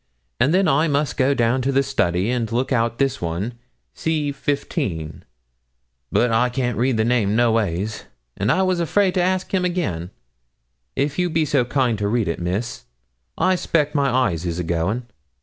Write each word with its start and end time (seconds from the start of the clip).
And 0.39 0.51
then 0.51 0.67
I 0.67 0.87
must 0.87 1.15
go 1.15 1.35
down 1.35 1.61
to 1.61 1.71
the 1.71 1.83
study, 1.83 2.31
and 2.31 2.51
look 2.51 2.71
out 2.71 2.97
this 2.97 3.21
one, 3.21 3.53
"C, 3.93 4.31
15;" 4.31 5.23
but 6.11 6.31
I 6.31 6.49
can't 6.49 6.75
read 6.79 6.97
the 6.97 7.05
name, 7.05 7.35
noways; 7.35 8.05
and 8.35 8.51
I 8.51 8.63
was 8.63 8.79
afraid 8.79 9.13
to 9.13 9.21
ask 9.21 9.53
him 9.53 9.63
again; 9.63 10.09
if 10.95 11.19
you 11.19 11.29
be 11.29 11.45
so 11.45 11.65
kind 11.65 11.99
to 11.99 12.07
read 12.07 12.27
it, 12.27 12.39
Miss 12.39 12.85
I 13.37 13.53
suspeck 13.53 13.93
my 13.93 14.09
eyes 14.09 14.43
is 14.43 14.57
a 14.57 14.63
going.' 14.63 15.05